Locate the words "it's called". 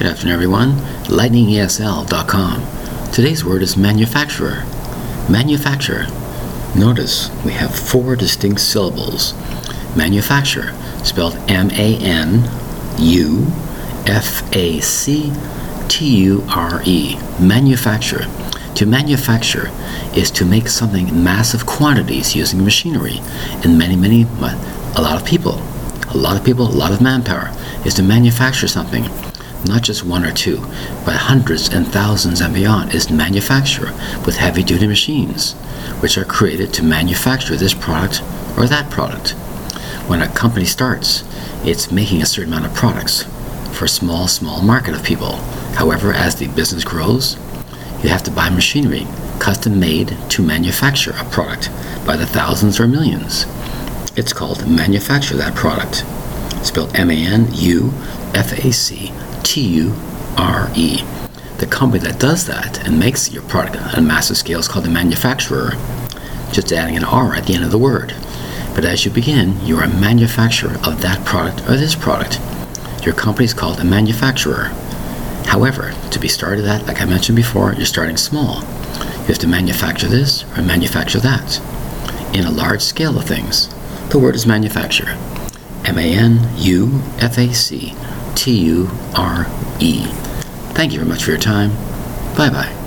54.16-54.68